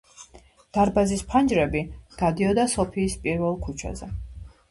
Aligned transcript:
დარბაზის 0.77 1.19
ფანჯრები 1.33 1.83
გადიოდა 2.21 2.65
სოფიის 2.73 3.17
პირველ 3.27 3.59
ქუჩაზე. 3.67 4.09